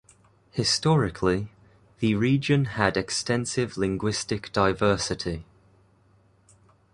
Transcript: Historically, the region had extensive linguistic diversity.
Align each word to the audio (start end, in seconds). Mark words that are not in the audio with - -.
Historically, 0.49 1.49
the 1.99 2.15
region 2.15 2.65
had 2.65 2.97
extensive 2.97 3.77
linguistic 3.77 4.51
diversity. 4.51 5.45